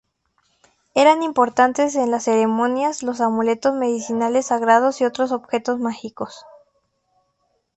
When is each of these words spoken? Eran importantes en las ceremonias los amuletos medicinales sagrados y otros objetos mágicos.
Eran 0.95 1.21
importantes 1.21 1.93
en 1.93 2.09
las 2.09 2.23
ceremonias 2.23 3.03
los 3.03 3.21
amuletos 3.21 3.75
medicinales 3.75 4.47
sagrados 4.47 4.99
y 4.99 5.05
otros 5.05 5.31
objetos 5.31 5.77
mágicos. 5.77 6.43